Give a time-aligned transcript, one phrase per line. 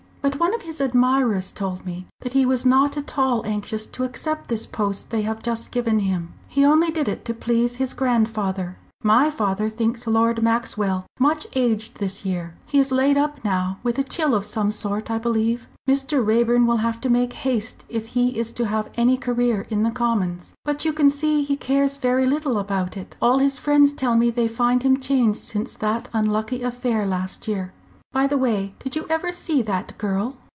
[0.23, 4.03] But one of his admirers told me that he was not at all anxious to
[4.03, 6.33] accept this post they have just given him.
[6.47, 8.77] He only did it to please his grandfather.
[9.01, 12.53] My father thinks Lord Maxwell much aged this year.
[12.67, 15.67] He is laid up now, with a chill of some sort I believe.
[15.89, 16.23] Mr.
[16.23, 19.89] Raeburn will have to make haste if he is to have any career in the
[19.91, 20.53] Commons.
[20.63, 23.17] But you can see he cares very little about it.
[23.23, 27.73] All his friends tell me they find him changed since that unlucky affair last year.
[28.13, 30.35] By the way, did you ever see that girl?"